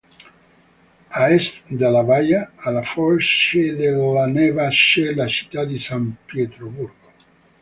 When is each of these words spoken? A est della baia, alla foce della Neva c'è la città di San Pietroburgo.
A 1.19 1.27
est 1.33 1.63
della 1.69 2.01
baia, 2.03 2.41
alla 2.57 2.81
foce 2.81 3.75
della 3.75 4.25
Neva 4.25 4.67
c'è 4.69 5.13
la 5.13 5.27
città 5.27 5.63
di 5.63 5.77
San 5.77 6.15
Pietroburgo. 6.25 7.09